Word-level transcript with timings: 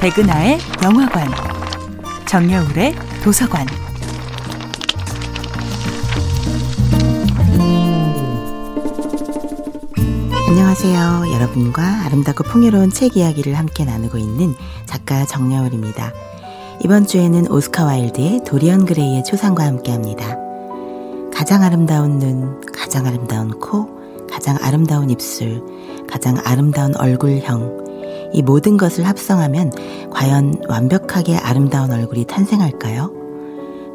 백은하의 0.00 0.58
영화관, 0.84 1.28
정여울의 2.26 2.94
도서관. 3.24 3.66
안녕하세요. 10.48 11.32
여러분과 11.32 11.82
아름답고 12.04 12.44
풍요로운 12.44 12.90
책 12.90 13.16
이야기를 13.16 13.54
함께 13.54 13.84
나누고 13.84 14.16
있는 14.18 14.54
작가 14.84 15.24
정여울입니다. 15.24 16.12
이번 16.84 17.06
주에는 17.06 17.50
오스카 17.50 17.84
와일드의 17.84 18.44
도리언 18.46 18.84
그레이의 18.84 19.24
초상과 19.24 19.64
함께 19.64 19.90
합니다. 19.90 20.36
가장 21.34 21.64
아름다운 21.64 22.20
눈, 22.20 22.60
가장 22.72 23.06
아름다운 23.06 23.58
코, 23.58 23.95
가장 24.36 24.58
아름다운 24.60 25.08
입술, 25.08 25.64
가장 26.06 26.36
아름다운 26.44 26.94
얼굴형, 26.94 28.30
이 28.34 28.42
모든 28.42 28.76
것을 28.76 29.08
합성하면 29.08 29.72
과연 30.10 30.60
완벽하게 30.68 31.38
아름다운 31.38 31.90
얼굴이 31.90 32.26
탄생할까요? 32.26 33.14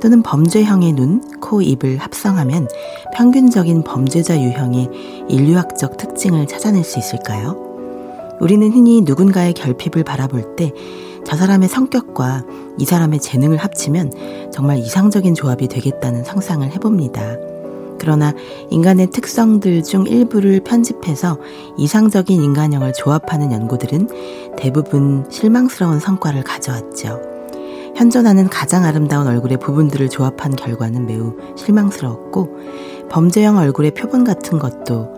또는 0.01 0.23
범죄형의 0.23 0.93
눈, 0.93 1.21
코, 1.41 1.62
입을 1.62 1.98
합성하면 1.99 2.67
평균적인 3.13 3.84
범죄자 3.84 4.41
유형의 4.41 5.27
인류학적 5.29 5.98
특징을 5.98 6.48
찾아낼 6.48 6.84
수 6.84 6.98
있을까요? 6.98 7.55
우리는 8.39 8.71
흔히 8.71 9.01
누군가의 9.01 9.53
결핍을 9.53 10.03
바라볼 10.03 10.55
때 10.55 10.71
저 11.23 11.37
사람의 11.37 11.70
성격과 11.70 12.45
이 12.79 12.85
사람의 12.85 13.20
재능을 13.20 13.57
합치면 13.57 14.51
정말 14.51 14.79
이상적인 14.79 15.35
조합이 15.35 15.67
되겠다는 15.67 16.23
상상을 16.23 16.67
해봅니다. 16.71 17.50
그러나 18.01 18.33
인간의 18.71 19.11
특성들 19.11 19.83
중 19.83 20.07
일부를 20.07 20.61
편집해서 20.61 21.37
이상적인 21.77 22.41
인간형을 22.41 22.93
조합하는 22.93 23.51
연구들은 23.51 24.55
대부분 24.57 25.23
실망스러운 25.29 25.99
성과를 25.99 26.43
가져왔죠. 26.43 27.21
현존하는 27.95 28.49
가장 28.49 28.85
아름다운 28.85 29.27
얼굴의 29.27 29.59
부분들을 29.59 30.09
조합한 30.09 30.55
결과는 30.55 31.05
매우 31.05 31.35
실망스러웠고 31.55 32.57
범죄형 33.11 33.57
얼굴의 33.57 33.91
표본 33.91 34.23
같은 34.23 34.57
것도 34.57 35.13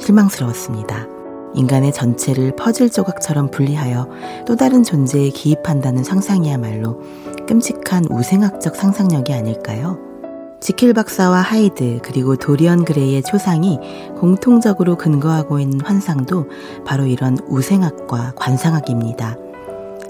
실망스러웠습니다. 0.00 1.06
인간의 1.54 1.92
전체를 1.92 2.56
퍼즐 2.56 2.88
조각처럼 2.88 3.50
분리하여 3.50 4.08
또 4.46 4.56
다른 4.56 4.82
존재에 4.82 5.28
기입한다는 5.28 6.02
상상이야말로 6.02 6.98
끔찍한 7.46 8.06
우생학적 8.08 8.74
상상력이 8.74 9.34
아닐까요? 9.34 10.11
지킬 10.62 10.94
박사와 10.94 11.40
하이드 11.40 11.98
그리고 12.04 12.36
도리언 12.36 12.84
그레이의 12.84 13.24
초상이 13.24 13.80
공통적으로 14.16 14.96
근거하고 14.96 15.58
있는 15.58 15.80
환상도 15.80 16.48
바로 16.86 17.04
이런 17.04 17.36
우생학과 17.48 18.34
관상학입니다. 18.36 19.36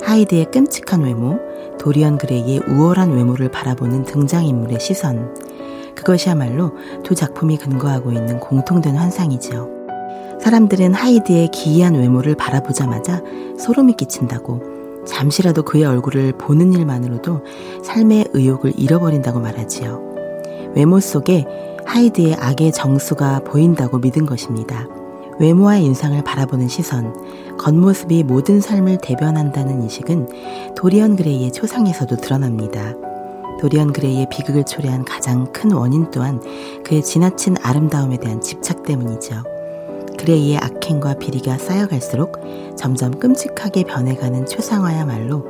하이드의 0.03 0.51
끔찍한 0.51 1.05
외모, 1.05 1.39
도리언 1.81 2.19
그레이의 2.19 2.65
우월한 2.69 3.13
외모를 3.13 3.51
바라보는 3.51 4.05
등장인물의 4.05 4.79
시선. 4.79 5.35
그것이야말로 5.95 6.73
두 7.03 7.15
작품이 7.15 7.57
근거하고 7.57 8.13
있는 8.13 8.39
공통된 8.39 8.95
환상이죠. 8.97 9.71
사람들은 10.39 10.93
하이드의 10.93 11.49
기이한 11.49 11.95
외모를 11.95 12.35
바라보자마자 12.35 13.23
소름이 13.59 13.95
끼친다고 13.95 15.05
잠시라도 15.07 15.63
그의 15.63 15.87
얼굴을 15.87 16.33
보는 16.37 16.75
일만으로도 16.75 17.41
삶의 17.83 18.27
의욕을 18.35 18.75
잃어버린다고 18.77 19.41
말하지요. 19.41 20.12
외모 20.75 21.01
속에 21.01 21.45
하이드의 21.85 22.35
악의 22.35 22.73
정수가 22.73 23.41
보인다고 23.45 23.99
믿은 23.99 24.27
것입니다. 24.27 24.87
외모와 25.39 25.77
인상을 25.77 26.23
바라보는 26.25 26.69
시선, 26.69 27.15
겉모습이 27.59 28.25
모든 28.25 28.61
삶을 28.61 28.99
대변한다는 29.03 29.83
인식은 29.83 30.75
도리언 30.77 31.17
그레이의 31.17 31.53
초상에서도 31.53 32.17
드러납니다. 32.17 32.95
도리언 33.61 33.93
그레이의 33.93 34.29
비극을 34.31 34.65
초래한 34.65 35.05
가장 35.05 35.53
큰 35.53 35.73
원인 35.73 36.11
또한 36.11 36.41
그의 36.85 37.03
지나친 37.03 37.57
아름다움에 37.63 38.19
대한 38.19 38.41
집착 38.41 38.83
때문이죠. 38.83 39.43
그레이의 40.19 40.59
악행과 40.59 41.15
비리가 41.15 41.59
쌓여갈수록 41.59 42.41
점점 42.77 43.19
끔찍하게 43.19 43.85
변해가는 43.85 44.47
초상화야말로 44.47 45.47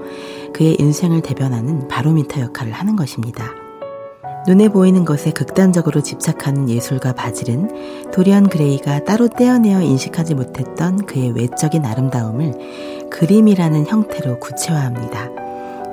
그의 0.52 0.76
인생을 0.78 1.20
대변하는 1.20 1.88
바로미터 1.88 2.40
역할을 2.40 2.72
하는 2.72 2.96
것입니다. 2.96 3.61
눈에 4.46 4.68
보이는 4.68 5.04
것에 5.04 5.30
극단적으로 5.30 6.02
집착하는 6.02 6.68
예술가 6.68 7.12
바질은 7.12 8.10
도리언 8.10 8.48
그레이가 8.48 9.04
따로 9.04 9.28
떼어내어 9.28 9.82
인식하지 9.82 10.34
못했던 10.34 11.06
그의 11.06 11.30
외적인 11.30 11.84
아름다움을 11.84 13.08
그림이라는 13.08 13.86
형태로 13.86 14.40
구체화합니다. 14.40 15.28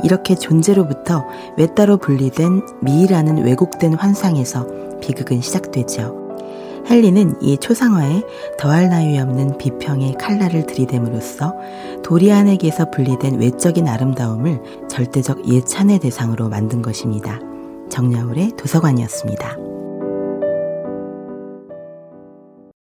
이렇게 0.04 0.34
존재로부터 0.34 1.26
외따로 1.58 1.98
분리된 1.98 2.62
미라는 2.82 3.44
왜곡된 3.44 3.94
환상에서 3.94 4.66
비극은 5.00 5.42
시작되죠. 5.42 6.18
헨리는 6.90 7.36
이 7.42 7.58
초상화에 7.58 8.24
더할 8.58 8.90
나위 8.90 9.20
없는 9.20 9.60
비평의 9.60 10.16
칼날을 10.16 10.66
들이댐으로써 10.66 11.54
도리안에게서 12.04 12.90
분리된 12.90 13.40
외적인 13.40 13.88
아름다움을 13.88 14.88
절대적 14.90 15.48
예찬의 15.48 16.00
대상으로 16.00 16.50
만든 16.50 16.82
것입니다. 16.82 17.40
정야울의 17.90 18.52
도서관이었습니다. 18.58 19.69